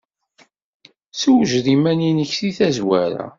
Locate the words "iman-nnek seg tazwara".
1.75-3.25